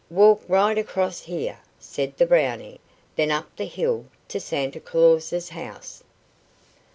"Walk 0.09 0.41
right 0.47 0.79
across 0.79 1.21
here," 1.21 1.59
said 1.77 2.17
the 2.17 2.25
Brownie, 2.25 2.79
"then 3.17 3.29
up 3.29 3.55
the 3.55 3.65
hill 3.65 4.07
to 4.29 4.39
Santa 4.39 4.79
Claus's 4.79 5.49
house." 5.49 6.03